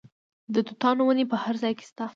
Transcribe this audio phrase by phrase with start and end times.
[0.53, 2.05] د توتانو ونې په هر ځای کې شته.